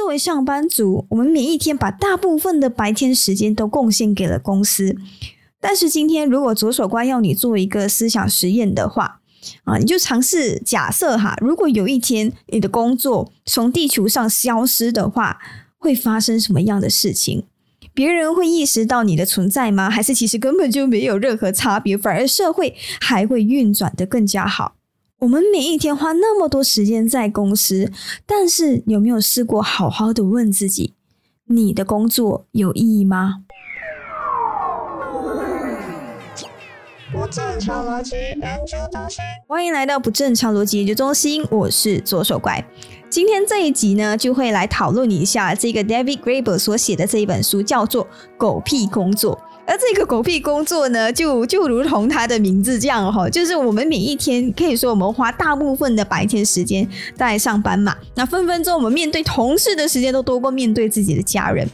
[0.00, 4.96] 作为上班族，我们每一天把大部分的白天时间都贡献给了公司。
[5.60, 9.20] 但是今天，如果左手关要你做一个思想实验的话，
[9.64, 15.38] 啊，你就尝试假设哈，如果有一天你的工作从地球上消失的话，
[15.76, 17.44] 会发生什么样的事情？
[17.92, 19.90] 别人会意识到你的存在吗？
[19.90, 24.76] 还是其实根本就没有任何差别，反而社会还会运转的更加好？
[25.20, 27.92] 我们每一天花那么多时间在公司，
[28.24, 30.94] 但是有没有试过好好的问自己，
[31.44, 33.42] 你的工作有意义吗？
[37.12, 42.64] 不正常逻辑研究中心，欢迎来到不正常逻辑研究中心，我是左手怪。
[43.10, 48.06] 今天这一集呢，就会来讨论一下这个 David Graeber 所写的这一本书，叫做
[48.38, 49.36] 《狗屁工作》。
[49.66, 61.68] 而这个狗屁工作呢，就就如同它的名字这样哈，就是我们每一天可以说我们花大部分的白天时间在上班嘛，那分分钟我们面对同事的时间都多过面对自己的家人。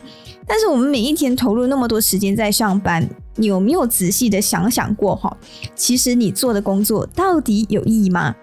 [0.46, 5.34] 但是我们每一天投入那么多时间在上班，你有没有仔细的想想过哈？
[5.74, 8.34] 其实你做的工作到底有意义吗？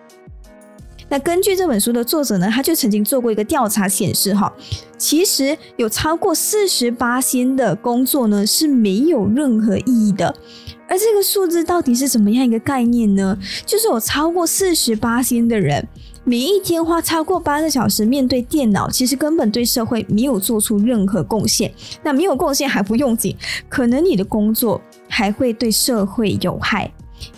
[1.13, 4.51] 那根据这本书的作者呢，他就曾经做过一个调查，显示哈，
[4.97, 10.35] 其实有超过四十八仙的工作呢是没有任何意义的。
[10.89, 13.37] 而这个数字到底是怎么样一个概念呢？
[13.63, 15.87] 就是有超过四十八仙的人，
[16.23, 21.71] 每一天花超过八个小时面对电脑，其实根本对社会没有做出任何贡献。
[22.01, 23.37] 那没有贡献还不用紧，
[23.69, 26.91] 可能你的工作还会对社会有害。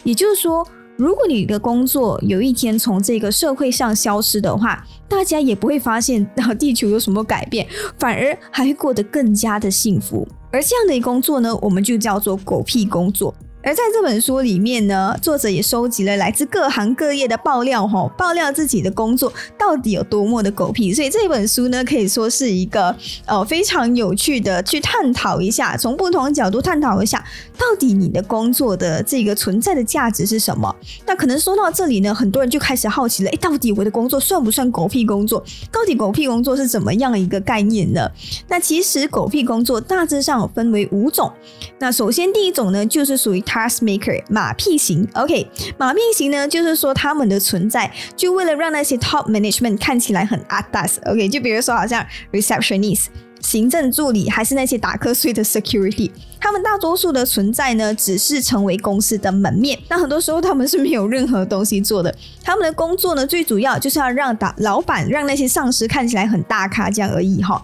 [0.06, 0.66] 也就是说。
[0.98, 6.26] 如果你的工作有一天从这个社会上消失的话，大家也不会发现
[6.58, 7.68] 地球有什么改变，
[8.00, 10.26] 反而还会过得更加的幸福。
[10.52, 13.36] 而这样的工作呢，我们就叫做狗屁工作。
[13.66, 20.94] 而在这本书里面呢，作者也收集了来自各行各业的爆料，吼，爆料自己的工作到底有多么的狗屁。
[20.94, 27.26] 所以这本书呢，可以说是一个呃非常有趣的去探讨一下，从不同角度探讨一下，
[27.58, 30.74] 到底你的工作的这个存在的价值是什么。
[31.08, 35.44] 那可能说到这里呢，很多人就开始好奇了，哎，到底我的工作算不算狗屁工作？
[35.72, 38.08] 到底狗屁工作是怎么样一个概念呢？
[38.48, 41.32] 那其实狗屁工作大致上分为五种。
[41.80, 53.06] 那首先第一种呢，就是属于 Cast Maker 马屁型，OK，马屁型呢，就是说他们的存在就为了让那些 top management 看起来很 a d a s o k 就比如说好像 receptionist
[53.40, 56.12] 行政助理，还是那些打瞌睡的 security，
[56.42, 59.80] 他们大多数的存在呢，只是成为公司的门面。
[59.88, 67.64] 那很多时候他们是没有任何东西做的，他们的工作呢，最主要就是要让打老板让那些上司看起来很大咖这样而已哈。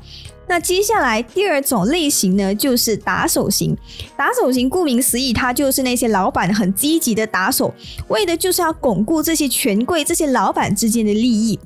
[0.52, 3.74] 那接下来第二种类型呢，就是打手型。
[4.18, 7.74] 打手型顾名思义，它就是那些老板很积极的打手，
[8.10, 11.58] 为的就是要巩固这些权贵、这些老板之间的利益。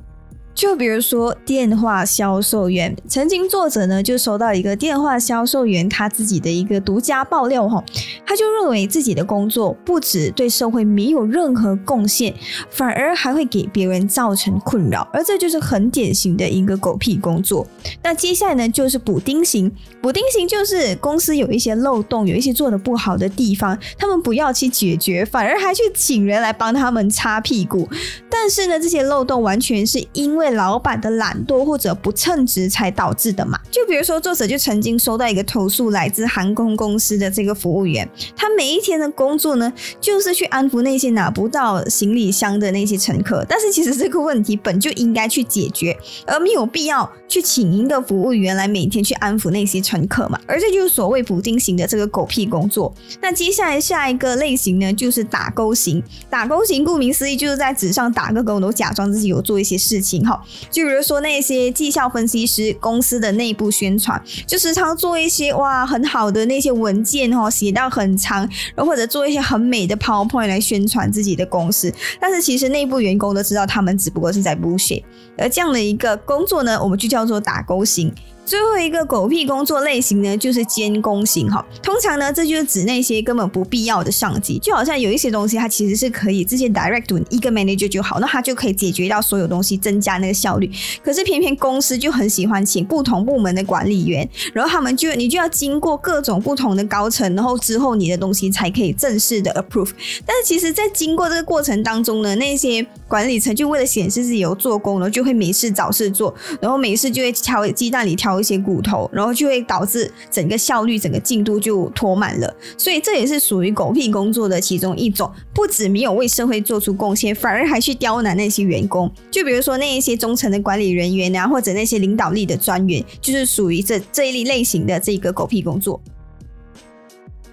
[0.55, 7.83] 就比如说电话销售员，曾经作者呢就收到一个电话销售员他自己的一个独家爆料哈，
[8.25, 12.33] 他就认为自己的工作不止对社会没有任何贡献，
[12.69, 17.67] 反而还会给别人造成困扰，而这就是很典型的一个狗屁工作。
[18.01, 19.69] 那接下来呢就是补丁型，
[20.01, 27.89] 补丁型就是公司有一些漏洞，有一些做的不好的地方，他们不要去解决，反而还去请人来帮他们擦屁股。
[28.29, 33.59] 但是呢，这些漏洞完全是因为老板的懒惰或者不称职才导致的嘛？
[33.71, 43.45] 就比如说，作者就曾经收到一个投诉，来自航空公司的这个服务员，他每一天的工作呢，就是去安抚那些拿不到行李箱的那些乘客。
[43.47, 50.39] 但是其实这个问题本就应该去解决，而没有必要去请一个服务员来每天去安抚那些乘客嘛。
[50.47, 52.93] 而这就是所谓补丁型的这个狗屁工作。
[53.21, 56.01] 那接下来下一个类型呢，就是打勾型。
[56.29, 60.34] 打勾型顾名思义就是在纸上打个勾，都假装自己有做一些事情哈。
[60.69, 75.03] 就比如说那些绩效分析师公司的内部宣传，就时常做一些哇很好的那些文件哈，写到很长，然后或者做一些很美的 PowerPoint 来宣传自己的公司，但是其实内部员工都知道他们只不过是在 bullshit。
[75.37, 78.13] 而这样的一个工作呢，我们就叫做打勾型。
[78.45, 81.65] 最后一个狗屁工作类型呢，就是监工型哈。
[81.81, 90.69] 通常呢，这就是指那些根本不必要的上级，就好像有一些东西，它其实是可以直接 direct to 一个 manager 就好，那它就可以解决到所有东西，增加那个效率。
[91.03, 99.89] 可是偏偏公司就很喜欢请不同部门的管理员，然后他们就你就要经过各种不同的高层，然后之后你的东西才可以正式的 approve。
[100.23, 106.31] 但是其实，在经过这个过程当中呢，那些管理层就为了显示自己有做工，然后就会没事找事做，
[106.61, 108.34] 然后没事就会挑鸡蛋里挑。
[108.35, 112.53] 挑一些骨头，然后就会导致整个效率、整个进度就拖慢了。
[112.77, 119.09] 所以这也是属于狗屁工作的其中一种，不止没有为社会做出贡献，反而还去刁难那些员工。
[119.31, 126.01] 就比如说那一些中层的管理人员啊，或者那些领导力的专员，就是属于这这一类型的这个狗屁工作。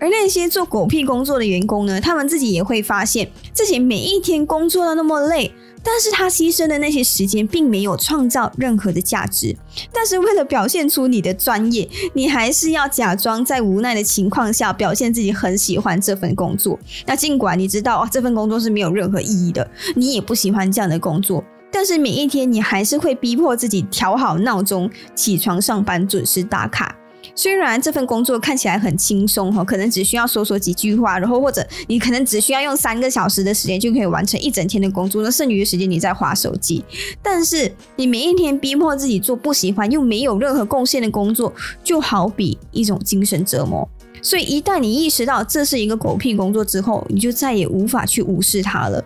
[0.01, 5.53] 而那些做狗屁工作的员工呢，他们自己也会发现自己每一天工作的那么累。
[5.83, 9.57] 但是他牺牲的那些时间并没有创造任何的价值，
[9.93, 16.79] 但是为了表现出你的专业，你还是要假装在无奈的情况下表现自己很喜欢这份工作。
[17.07, 26.97] 那尽管你知道这份工作是没有任何意义的，你也不喜欢这样的工作，但是每一天你还是会逼迫自己调好闹钟，起床上班，准时打卡。
[27.35, 36.85] 虽然这份工作看起来很轻松哈，可能只需要说说几句话，然后或者你可能只需要用三个小时的时间就可以完成一整天的工作，那剩余的时间你在划手机。
[37.23, 41.53] 但是你每一天逼迫自己做不喜欢又没有任何贡献的工作，
[41.83, 43.89] 就好比一种精神折磨。
[44.21, 49.03] 所以一旦你意识到这是一个狗屁工作之后，你就再也无法去无视它了。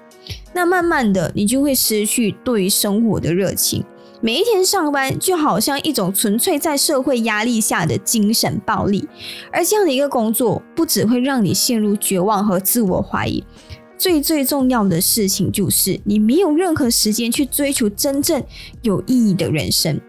[0.52, 3.82] 那慢慢的，你就会失去对于生活的热情。
[4.26, 9.08] 每一天上班就好像一种纯粹在社会压力下的精神暴力，
[9.52, 13.44] 而这样的一个工作不只会让你陷入绝望和自我怀疑，
[13.96, 18.42] 最最重要的事情就是你没有任何时间去追求真正
[18.82, 20.00] 有意义的人生。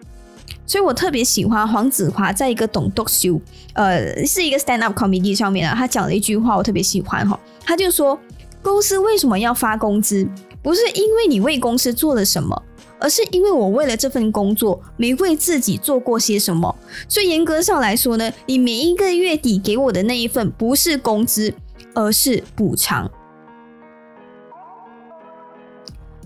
[0.65, 3.39] 所以我特别喜欢黄子华在一个懂读秀，
[3.73, 8.19] 呃，是一个 stand up comedy 上面啊，他讲了一句话，我特别喜欢哈，他就说
[8.63, 10.27] 公司为什么要发工资，
[10.63, 12.63] 不是因为你为公司做了什么。
[12.99, 16.75] 而是因为我为了这份工作没为自己做过些什么，
[17.07, 21.53] 所以严格上来说呢，你每一个月底给我的那一份不是工资，
[21.93, 23.09] 而是补偿。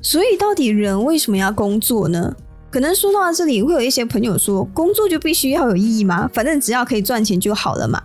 [0.02, 2.36] 所以到底人为什么要工作呢？
[2.72, 6.30] 可能说到这里，会有一些朋友说，工作就必须要有意义吗？
[6.34, 8.02] 反正只要可以赚钱就好了嘛。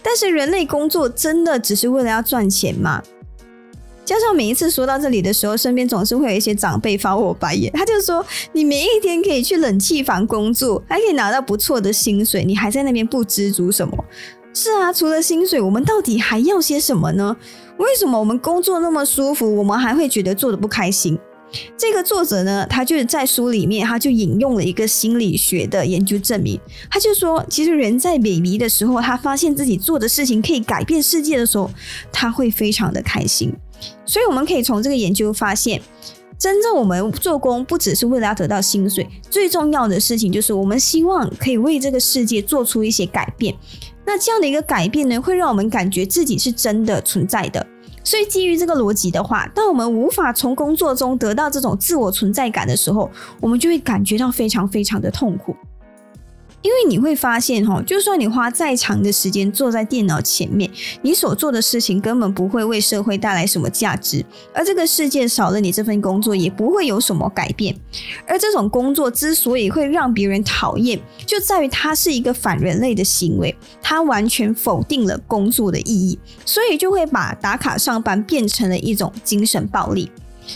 [0.00, 3.02] 但是人类工作真的只是为了要赚钱吗？
[4.06, 7.70] 加上每一次说到这里的时候，身边总是会有一些长辈发我白眼。
[7.74, 8.24] 他就说
[8.54, 14.04] ：“你每一天可以去冷气房工作，还可以拿到不错的薪水，你还在那边不知足什么？”
[14.54, 17.36] 是啊，除了薪水，我们到底还要些什么呢？
[17.78, 21.18] 为什么我们工作那么舒服，我们还会觉得做的不开心？
[21.76, 26.58] 这个作者呢，他就是在书里面，他就引用了一个心理学的研究证明，
[26.90, 31.70] 他就说，其实人在萎靡的时候，他发现自己做的事情可以改变世界的时候，
[32.12, 33.54] 他会非常的开心。
[34.04, 35.80] 所以我们可以从这个研究发现，
[36.38, 43.54] 真正我们做工不只是为了要得到薪水，最重要的事情就是我们希望可以为这个世界做出一些改变。
[44.04, 47.66] 那这样的一个改变呢，会让我们感觉自己是真的存在的。
[48.04, 55.56] 所以基于这个逻辑的话，当我们无法从工作中得到这种自我存在感的时候，我们就会感觉到非常非常的痛苦。
[56.62, 60.68] 因为你会发现，哈，就算你花再长的时间坐在电脑前面，
[61.02, 67.76] 你所做的事情根本不会为社会带来什么价值，而这个世界少了你这份工作，也不会有什么改变。
[68.26, 80.10] 而这种工作之所以会让别人讨厌，就在于它是一个反人类的行为，它完全否定了工作的意义，所以就会把打卡上班变成了一种精神暴力。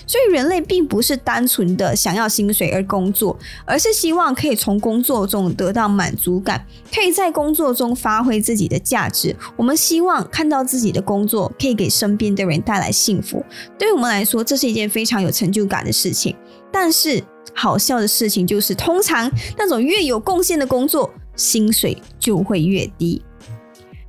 [0.06, 6.64] 所以人类并不是单纯的想要薪水而工作，而是希望可以从工作中得到满足感，
[6.94, 9.34] 可以在工作中发挥自己的价值。
[9.56, 13.44] 我们希望看到自己的工作可以给身边的人带来幸福。
[13.78, 16.34] 对于我们来说，这是一件非常有成就感的事情。
[16.72, 17.22] 但是
[17.52, 23.20] 好笑的事情就是，通常那种越有贡献的工作，薪水就会越低。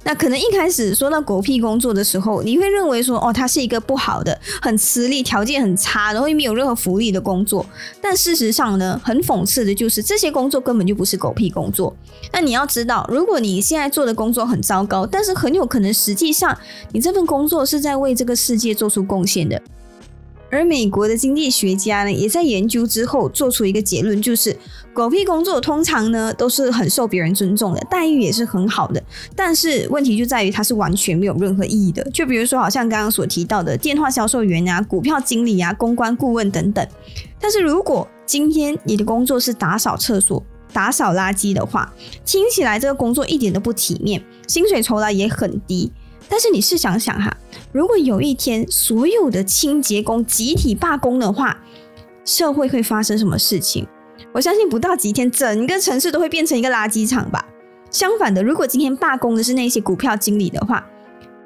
[0.03, 7.63] 那可能一开始说到狗屁工作的时候，你会认为说，哦，它是一个不好的、很吃力、条件很差，然后又没有任何福利的工作。
[8.01, 11.96] 但事实上呢，很讽刺的就是，这些工作根本就不是狗屁工作。
[12.34, 16.58] 那你要知道，如果你现在做的工作很糟糕，但是很有可能实际上
[16.93, 19.62] 你这份工作是在为这个世界做出贡献的。
[20.51, 24.55] 而美国的经济学家呢，也在研究之后做出一个结论，就是
[24.93, 29.01] 狗屁工作通常呢都是很受别人尊重的，待遇也是很好的。
[29.36, 32.03] 但是问题就在于它是完全没有任何意义的。
[32.12, 36.86] 就比如说，好像刚刚所提到的电话销售员啊、股票经理啊、公关顾问等等。
[37.39, 40.43] 但是如果今天你的工作是打扫厕所、
[40.74, 41.93] 打扫垃圾的话，
[42.25, 45.91] 听起来这个工作一点都不体面，薪水酬劳也很低。
[46.31, 47.35] 但是你试想想哈。
[47.73, 51.61] 如果有一天所有的清洁工集体罢工的话，
[52.23, 53.85] 社会会发生什么事情？
[54.31, 57.45] 我相信不到几天，整个城市都会变成一个垃圾场吧。
[57.89, 60.88] 相反的，如果今天罢工的是那些股票经理的话，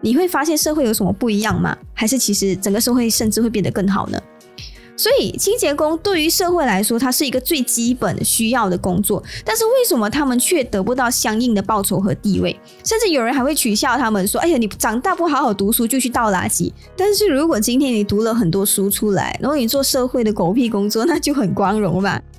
[0.02, 1.76] 你会发现社会有什么不一样吗？
[1.96, 4.22] 还是其实整个社会甚至会变得更好呢？
[4.98, 9.22] 所以清洁工对于社会来说，它是一个最基本需要的工作。
[9.44, 12.58] 但是为什么他们却得不到相应的报酬和地位？
[12.84, 22.20] 甚至有人还会取笑他们说：“哎呀，你长大不好好读书就去倒垃圾。”但是如果今天你读了很多书出来，然后你做社会的狗屁工作，那就很光荣嘛。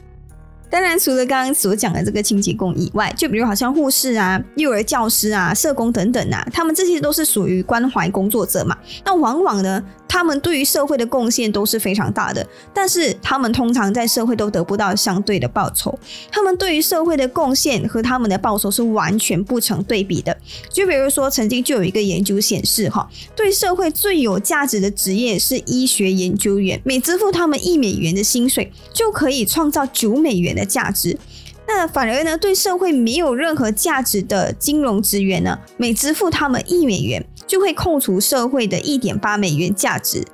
[0.69, 8.77] 当然，除了刚刚所讲的这个清洁工以外，就比如好像护士啊、幼儿教师啊、社工等等啊，他们这些都是属于关怀工作者嘛。
[9.05, 9.81] 那往往呢？
[10.09, 15.99] 他们对于社会的贡献都是非常大的，但是他们通常在社会都得不到相对的报酬。
[16.31, 20.37] 他们对于社会的贡献和他们的报酬是完全不成对比的。
[20.71, 31.19] 就比如说，曾经就有一个研究显示，哈，对社会最有价值的职业是医学研究员，每支付他们一美元的薪水，就可以创造九美元的价值。
[31.69, 40.25] 那反而呢，对社会没有任何价值的金融职员呢，每支付他们一美元，就会扣除社会的一点八美元价值。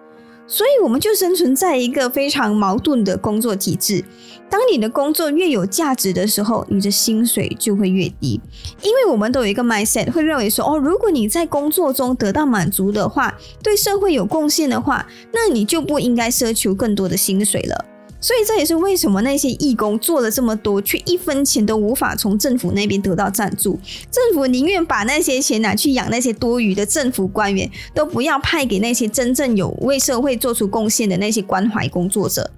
[0.44, 4.04] 所以，我们就生存在一个非常矛盾的工作体制。
[4.50, 8.38] 当你的工作越有价值的时候，你的薪水就会越低。
[8.82, 17.86] 因为我们都有一个 mindset，会认为说，哦，如果你在工作中得到满足的话，对社会有贡献的话，那你就不应该奢求更多的薪水了。
[18.22, 23.78] 所以这也是为什么那些义工做了这么多，却一分钱都无法从政府那边得到赞助。
[24.10, 32.48] 政府宁愿把那些钱拿去养那些多余的政府官员，都不要派给那些真正有为社会做出贡献的那些关怀工作者。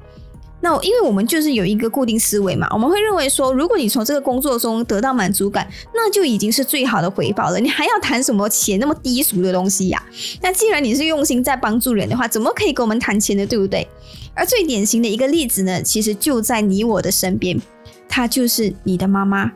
[0.64, 7.60] 那因为我们就是有一个固定思维嘛，我们会认为说，如果你从这个工作中得到满足感，那就已经是最好的回报了。
[7.60, 10.02] 你还要谈什么钱那么低俗的东西呀？
[10.40, 13.44] 那既然你是用心在帮助人的话，怎么可以跟我们谈钱呢？
[13.44, 13.86] 对不对？
[14.32, 17.60] 而最典型的一个例子呢，其实就在你我的身边，
[18.08, 19.52] 她就是你的妈妈。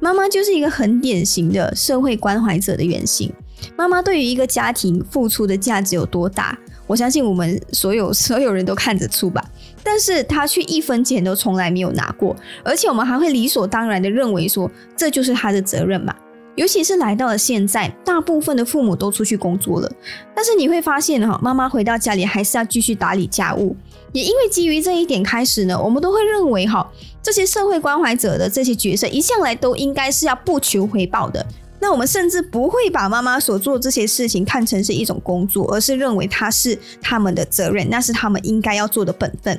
[0.00, 3.32] 妈妈就是一个很典型的社会关怀者的原型。
[3.76, 6.58] 妈妈对于一个家庭付出的价值有多大？
[6.88, 9.42] 我相信我们所有所有人都看得出吧。
[9.84, 12.34] 但是他却一分钱都从来没有拿过，
[12.64, 16.14] 而且我们还会理所当然的认为说，这就是他的责任嘛。
[16.54, 19.90] 尤其是来到了现在，大部分的父母都出去工作了，
[20.34, 23.74] 但是你会发现哈，妈妈回到家里还是要继续打理家务。
[24.12, 26.86] 也因为基于这一点开始呢，我们都会认为哈，
[27.22, 31.44] 这些社会关怀者的这些角色一向来都应该是要不求回报的。
[31.80, 39.58] 那我们甚至不会把妈妈所做这些事情看成是一种工作，而是认为它是他们的责任，那是他们应该要做的本分。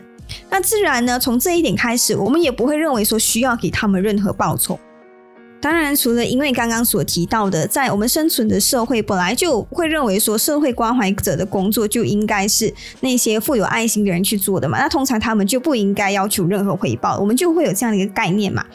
[0.49, 4.79] 那自然呢，从这一点开始，我们也不会认为说需要给他们任何报酬。
[5.61, 14.77] 当然，除了因为刚刚所提到的，在我们生存的社会本来就会认为说，社会关怀者的工作就应该是那些富有爱心的人去做的嘛。
[14.77, 18.65] 那通常他们就不应该要求任何回报，我们就会有这样的一个概念嘛。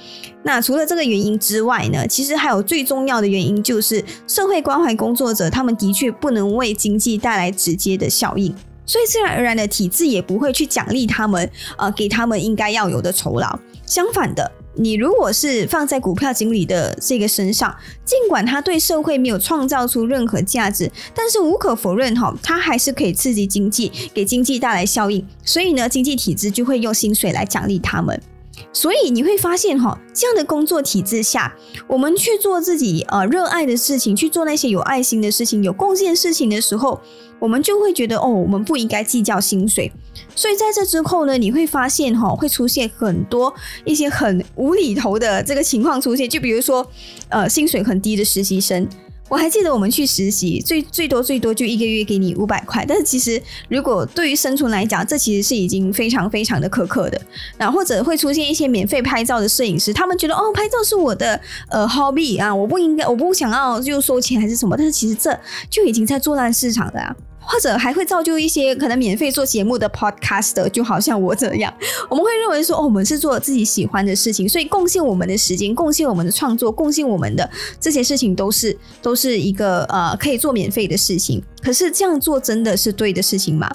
[0.45, 8.55] 那除了这个原因之外呢，其实还有最重要的原因就是，社会关怀工作者他们的确不能为经济带来直接的效应，
[8.89, 13.57] 所以自然而然的体制也不会去奖励他们，呃，给他们应该要有的酬劳。
[13.87, 14.51] 相反的。
[14.81, 25.27] 你如果是放在股票经理的这个身上，尽管他对社会没有创造出任何价值，但是无可否认哈，他还是可以刺激经济，给经济带来效应。
[25.45, 28.23] 所以呢，经济体制就会用薪水来奖励他们。
[28.73, 37.01] 所以你会发现哈，这样的工作体制下，我们去做自己呃热爱的事情，去做那些有爱心的事情、有贡献事情的时候，
[37.39, 39.91] 我们就会觉得哦，我们不应该计较薪水。
[40.35, 46.89] 所以在这之后呢，你会发现哈，会出现很多一些很无厘头的这个情况出现，就比如说
[47.29, 48.89] 呃，薪水很低的实习生。
[49.29, 57.21] 我还记得我们去实习，最最多最多就一个月给你五百块，但是其实如果对于生存来讲，这其实是已经非常非常的苛刻的。
[57.59, 61.39] 那或者会出现一些免费拍照的摄影师，他们觉得哦，拍照是我的
[61.71, 67.17] 呃 hobby 啊，我不应该，我不想要就收钱还是什么，但是其实这就已经在做烂市场了啊。
[67.49, 71.73] 或者还会造就一些可能免费做节目的 podcaster，就好像我这样，
[72.11, 77.51] 我们会认为说，哦，我们是做自己喜欢的事情，所以贡献我们的时间，贡献我们的创作，贡献我们的
[77.81, 81.43] 这些事情，都是都是一个呃可以做免费的事情。
[81.63, 83.71] 可是这样做真的是对的事情吗？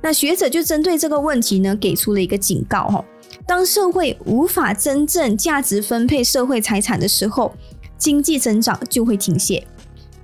[0.00, 3.04] 那学者就针对这个问题呢，给出了一个警告哈：
[3.46, 7.52] 当社会无法真正价值分配社会财产的时候，
[7.98, 9.66] 经济增长就会停歇。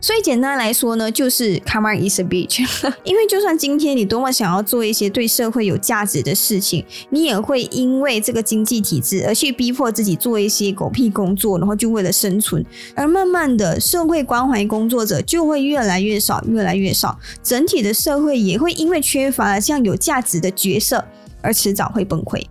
[0.04, 2.60] 所以简单来说呢，就是 karma is a bitch。
[3.04, 12.62] 因为就算今天你多么想要做一些对社会有价值的事情，你也会因为这个经济体制而去逼迫自己做一些狗屁工作，然后就为了生存。
[12.94, 17.18] 而慢慢的，社会关怀工作者就会越来越少，越来越少。
[17.42, 21.02] 整体的社会也会因为缺乏了这样有价值的角色，
[21.40, 22.44] 而迟早会崩溃。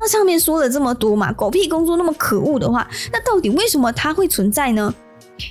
[0.00, 4.94] 那上面说了这么多嘛，狗屁工作那么可恶的话，那到底为什么它会存在呢？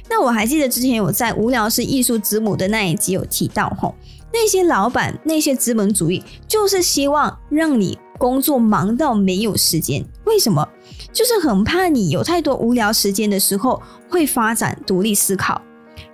[0.10, 3.96] 那我还记得之前我在无聊是艺术之母的那一集有提到吼，
[4.34, 10.06] 那些老板、那些资本主义，就是希望让你工作忙到没有时间。
[10.26, 10.68] 为什么？
[11.12, 15.62] 就是很怕你有太多无聊时间的时候，会发展独立思考。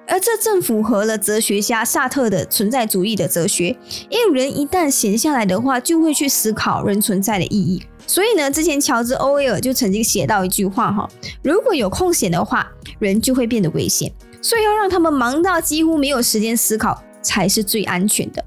[0.08, 3.76] 而这正符合了哲学家萨特的存在主义的哲学，
[4.10, 7.82] 因为人一旦闲下来的话，就会去思考人存在的意义。
[8.08, 11.10] 所以呢，之前乔治·欧威尔就曾经写到一句话哈：
[11.42, 14.12] 如果有空闲的话，人就会变得危险。
[14.42, 18.46] 所以要让他们忙到几乎没有时间思考，才是最安全的。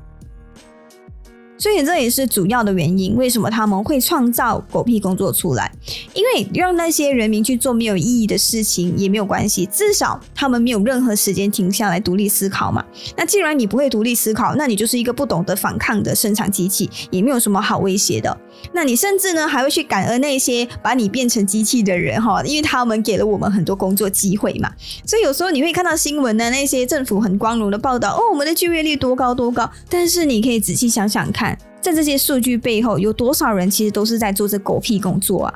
[1.58, 5.70] 所以这也是主要的原因，为什么他们会创造狗屁工作出来？
[6.14, 12.84] 因为让那些人民去做没有意义的事情也没有关系，至少他们没有任何时间停下来独立思考嘛。
[13.16, 18.36] 那既然你不会独立思考，那你就是一个不懂得反抗的生产机器，也没有什么好威胁的。
[18.72, 24.70] 那你甚至呢还会去感恩那些把你变成机器的人哈，因为他们给了我们很多工作机会嘛。
[25.04, 31.47] 所以有时候你会看到新闻的那些政府很光荣的报道，哦，我们的就业率多高多高，但是你可以仔细想想看。
[31.80, 35.54] 在这些数据背后，有多少人其实都是在做这狗屁工作啊？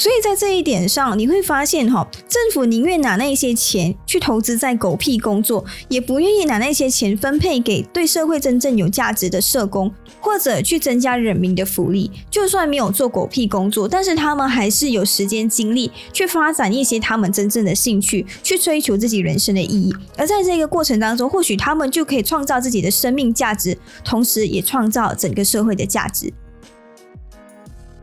[0.00, 12.10] 所以在这一点上，你会发现哈，政府宁愿拿那些钱去投资在狗屁工作，也不愿意拿那些钱分配给对社会真正有价值的社工，或者去增加人民的福利。
[12.30, 19.94] 就算没有做狗屁工作，但是他们还是有时间精力去发展一些他们真正的兴趣，去追求自己人生的意义。
[20.16, 26.32] 而在这个过程当中，或许他们就可以创造自己的生命价值，同时也创造整个社会的价值。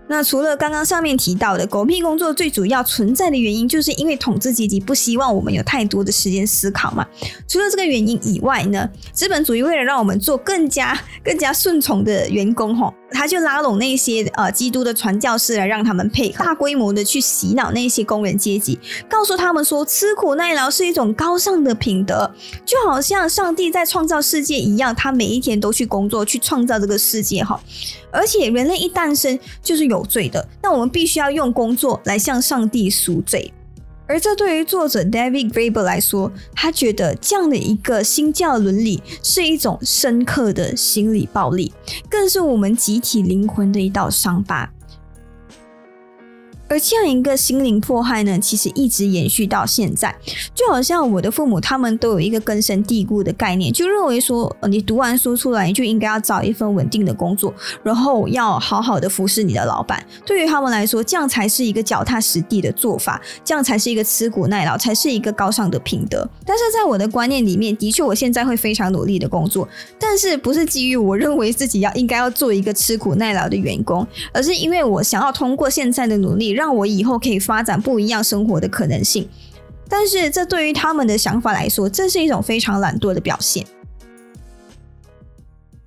[0.09, 7.05] 那除了刚刚上面提到的狗屁工作，最主要存在的原因，就是因为统治阶级不希望我们有太多的时间思考嘛。
[7.47, 12.93] 除了这个原因以外呢，资本主义为了让我们做更加更加顺从的员工，吼。
[13.11, 18.77] 他就拉拢那些呃基督的传教士来让他们配合，大规模的去洗脑那些工人阶级，
[19.09, 22.29] 告诉他们说吃苦耐劳是一种高尚的品德，
[22.65, 27.59] 就好像上帝在创造世界一样，他每一天都去工作去创造这个世界哈。
[28.11, 33.53] 而且人类一诞生就是有罪的，那我们必须要用工作来向上帝赎罪。
[34.07, 41.73] 而这对于作者 David Graeber 来说，他觉得这样的一个新教伦理是一种深刻的心理暴力，
[42.09, 44.71] 更是我们集体灵魂的一道伤疤。
[46.69, 50.13] 而这样一个心灵迫害呢，其实一直延续到现在。
[50.53, 57.53] 就好像我的父母，他们都有一个根深蒂固的概念，就认为说，你读完书出来，你就应该要找一份稳定的工作，
[57.83, 60.05] 然后要好好的服侍你的老板。
[60.25, 66.27] 对于他们来说，这样才是一个脚踏实地的做法，这样才是一个吃苦耐劳，才是一个高尚的品德。
[66.45, 76.56] 但是在我的观念里面，的确，我现在会非常努力的工作，但是不是基于我认为自己要应该要做一个吃苦耐劳的员工，而是因为我想要通过现在的努力。
[76.57, 79.29] 让我以后可以发展不一样生活的可能性，
[79.87, 83.63] 但是这对于他们的想法来说，这是一种非常懒惰的表现。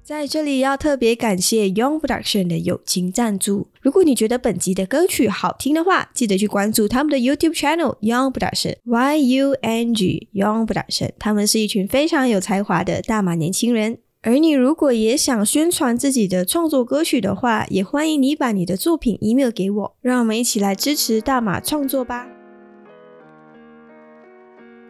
[0.04, 3.68] 在这里要特别感谢 Young Production 的友情赞助。
[3.80, 11.11] 如果你觉得本集的歌曲好听的话，记得去关注他们的 YouTube channel Young Production Y U N G Young Production。
[11.18, 13.98] 他们是一群非常有才华的大马年轻人。
[14.22, 22.26] 而你如果也想宣传自己的创作歌曲的话，也欢迎你把你的作品 email 给我，让我们一起来支持大马创作吧。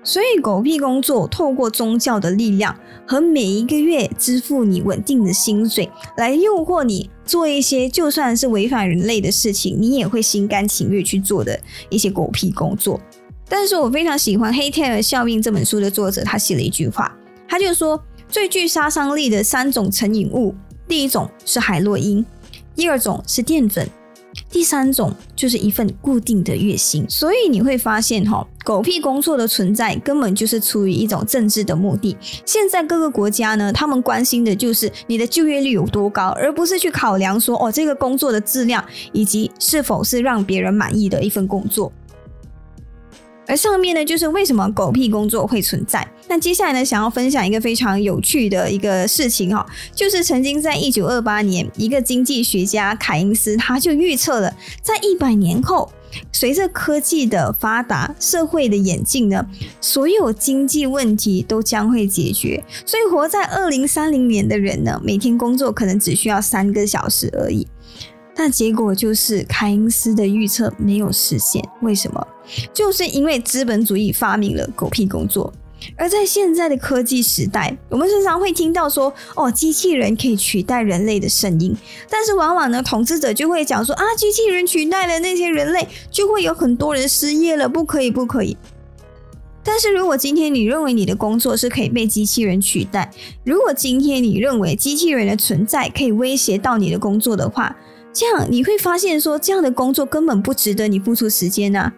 [0.03, 11.57] 所以，狗屁工作透过宗教的力量和每一个月支付你稳定的薪水，来诱惑你做一些就算是违反人类的事情，你也会心甘情愿去做的
[11.89, 13.01] 一些狗屁工作。
[13.49, 17.17] 但是我非常喜欢《黑天鹅效应》这本书的作者，他写了一句话，
[17.47, 18.03] 他就说。
[18.31, 20.55] 最具杀伤力的三种成瘾物，
[20.87, 22.25] 第一种是海洛因，
[22.77, 23.89] 第二种是淀粉，
[24.49, 27.05] 第三种就是一份固定的月薪。
[27.09, 32.17] 所以你会发现，哈，狗屁工作的存在根本就是出于一种政治的目的。
[32.47, 41.93] 现在各个国家呢，他们关心的就是你的就业率有多高，而不是去考量说，哦，这个工作的质量以及是否是让别人满意的一份工作。
[43.51, 46.07] 而上面呢，就是为什么狗屁工作会存在。
[46.29, 55.91] 那接下来呢，想要分享一个非常有趣的一个事情哈，就是曾经在一九二八年，一个经济学家凯因斯他就预测了，在一百年后，
[56.31, 59.45] 随着科技的发达，社会的演进呢，
[59.81, 62.63] 所有经济问题都将会解决。
[62.87, 67.67] 所以活在二零三零年的人呢，每天工作可能只需要三个小时而已。
[68.43, 72.27] 那结果就是凯因斯的预测没有实现，为什么？
[72.73, 75.53] 就是因为资本主义发明了狗屁工作。
[75.95, 81.77] 而在现在的科技时代，我们时常会听到说，哦，机器人可以取代人类的声音。
[82.09, 88.57] 但是往往呢，统治者就会讲说，啊，机器人取代了那些人类，就会有很多人失业了，不可以，不可以。
[89.63, 93.11] 但是如果今天你认为你的工作是可以被机器人取代，
[93.45, 97.77] 如果今天你认为机器人的存在可以威胁到你的工作的话，
[98.13, 101.93] 这样你会发现说，这样的工作根本不值得你付出时间呐。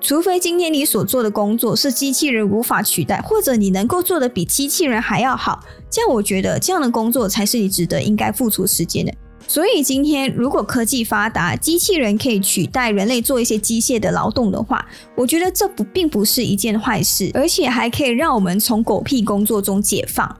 [0.00, 9.12] 除非今天你所做的工作是机器人无法取代，或者你能够做的比机器人还要好，这样我觉得这样的工作才是你值得应该付出时间的。
[9.46, 14.84] 所以今天，如果科技发达，机器人可以取代人类做一些机械的劳动的话，
[15.16, 20.36] 我觉得这不并不是一件坏事，而且还可以让我们从狗屁工作中解放。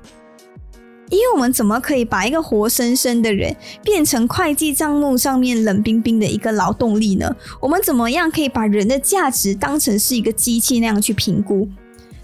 [1.13, 7.37] 因为我们怎么可以把一个活生生的人变成会计账目上面冷冰冰的一个劳动力呢？
[7.61, 11.69] 我们怎么样可以把人的价值当成是一个机器那样去评估？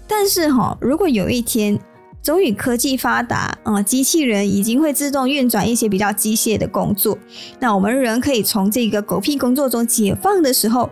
[0.07, 1.79] 但是哈，如果有一天，
[2.23, 7.15] 终于科技发达啊，机器人已经会自动运转一些比较机械的工作。
[7.59, 10.89] 那我们人可以从这个狗屁工作中解放的时候，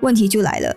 [0.00, 0.74] 问题就来了。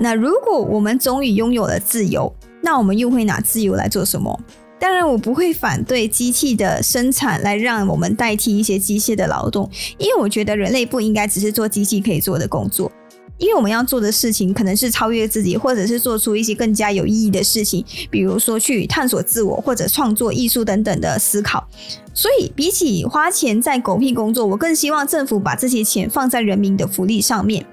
[0.00, 4.36] 那如果我们终于拥有了自由，那我们又会拿自由来做什么？
[4.82, 12.90] 当然，我不会反对机器的生产来让我们代替一些机械的劳动，因为我觉得人类不应该只是做机器可以做的工作。
[13.38, 21.64] 因为我们要做的事情可能是超越自己，或者是做出一些更加有意义的事情，比如说去探索自我或者创作艺术等等的思考。
[22.12, 27.64] 所以，比起花钱在狗屁工作，我更希望政府把这些钱放在人民的福利上面。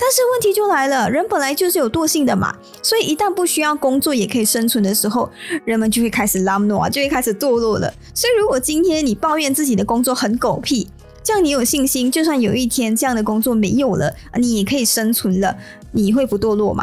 [0.00, 5.30] 但是问题就来了，人本来就是有惰性的嘛，所以一旦不需要工作也可以生存的时候，
[5.66, 7.92] 人们就会开始拉诺啊，就会开始堕落了。
[8.14, 10.88] 所以，如果今天你抱怨自己的工作很狗屁，
[11.22, 15.54] 这样你有信心，就算有一天这样的工作没有了，你也可以生存了，
[15.92, 16.82] 你会不堕落吗？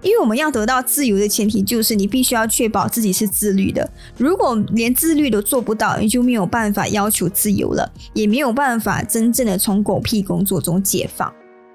[0.00, 3.86] 因为我们要得到自由的前提就是你必须要确保自己是自律的。
[4.16, 11.30] 如果连自律都做不到，你就没有办法要求自由了，也没有办法真正的从狗屁工作中解放。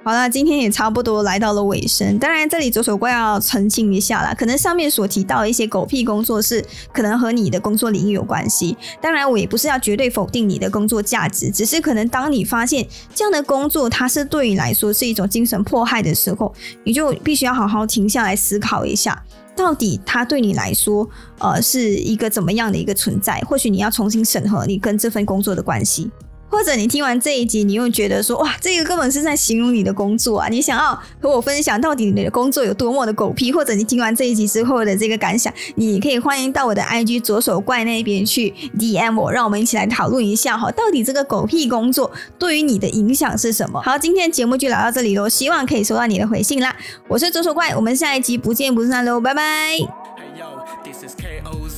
[0.06, 2.20] 好了，今天也差不多来到了尾声。
[2.20, 6.62] 当然，这里左手怪要澄清一下啦，可能上面所提到的一些狗屁工作是
[6.92, 8.76] 可能和你的工作领域有关系。
[9.02, 12.86] 当然，我也不是要绝对否定你的工作价值，只是可能当你发现
[13.16, 19.24] 这样的工作它是对你来说是一种精神迫害的时候，你就必须要好好停下来思考一下，
[19.56, 23.40] 到底它对你来说，呃，是一个怎么样的一个存在？
[23.48, 26.12] 或许你要重新审核你跟这份工作的关系。
[26.54, 30.48] 或者你听完这一集，你又觉得说哇，这个根本是在形容你的工作啊！
[30.50, 33.52] 你想要和我分享到底你的工作有多么的狗屁？
[33.52, 43.82] 或者你听完这一集之后的这个感想，你可以欢迎到我的 IG 左手怪那边去 DM 我，让我们一起来讨论一下哈，到底这个狗屁工作对于你的影响是什么？
[43.82, 46.76] 好，今天节目就聊到这里喽，希望可以收到你的回信啦。
[47.08, 49.80] 我是左手怪，我们下一集不见不散喽，拜拜。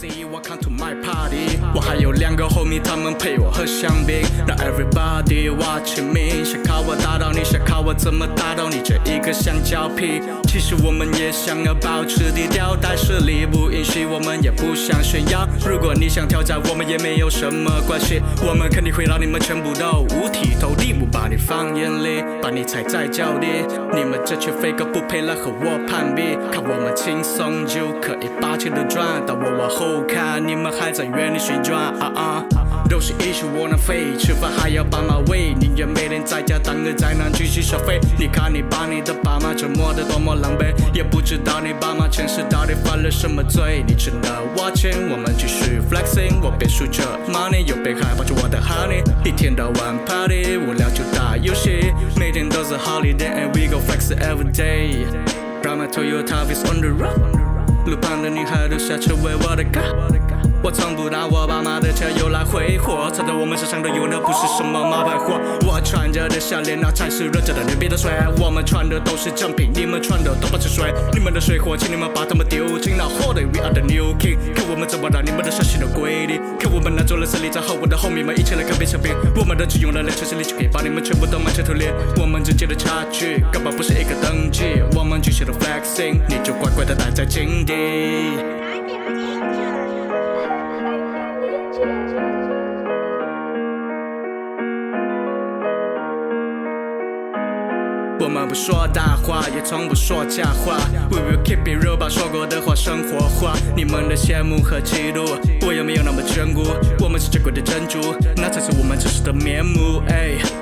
[0.06, 4.22] Welcome to my party，我还有两个 homie，他们陪我喝香槟。
[4.46, 10.22] Now everybody watching me，想靠我打倒你，想靠我怎么打倒你这一个香蕉皮。
[10.48, 15.48] 其实我们也想要保持低调，但实力不允许，我们也不想炫耀。
[15.68, 23.48] 如果你想挑战，我们也没有什么关系，我们肯定会让你们全部都五体投地，不把你放眼里，把你踩在脚底。
[23.94, 30.45] 你们这群飞哥不配来和我攀比，看我们轻松就可以把钱都赚，到我往后看。
[30.45, 32.43] 你们还在原地旋转，啊啊
[32.89, 37.99] 都是一些窝囊废，吃饭还要爸妈喂，宁愿每天在家当个宅男继续消费。
[38.17, 43.84] 你看你把你的爸妈折磨得多么狼狈，也不知道你爸妈前世到底犯了什么罪。
[43.88, 55.05] 你挣了我钱，我们继续 flexing，我边数着 money，又边害怕着我的 honey，一天到晚 party，无聊就打游戏，每天都是 holiday，and we go flex every day。
[55.63, 57.35] Drive my Toyota is on the road。
[57.86, 60.24] 路旁的女孩都下车为我的歌。
[60.65, 65.39] 我从不拿我爸妈的车用来挥霍，藏在我们身上的油那不是什么冒牌货。
[65.62, 68.28] 我穿着的项链那才是人家的牛逼的帅。
[68.39, 70.91] 我们穿的都是正品，你们穿的都不是水。
[71.13, 73.45] 你们的水货，请你们把它们丢进那火堆。
[73.45, 76.41] We are the new king，看我们怎么让你们的伤心都归零。
[76.58, 79.15] 看我们拿走了胜利，在和我的后面们一起来看变相片。
[79.36, 81.93] 我们的只用了两成实力就可以把你们全部都满血屠裂。
[82.17, 84.82] 我们之间的差距根本不是一个等级。
[84.97, 88.64] 我们继续的 flexing，你就乖乖的待在井底。
[98.56, 100.78] 说大话，也从不说假话。
[101.12, 103.54] We will keep it real，把说过的话生活化。
[103.76, 105.38] 你们的羡慕和嫉妒，
[105.68, 106.63] 我也没有那么眷顾。
[107.04, 110.02] 我们是珍贵的珍珠，那才是我们真实的面目。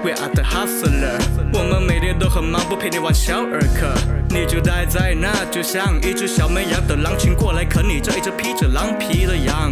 [0.03, 1.21] We are the hustler，
[1.53, 3.93] 我们每天都很忙，不陪你玩小儿科。
[4.29, 9.71] 你就待在那，就像一只小绵羊，等狼群过来啃你这一只披着狼皮的羊。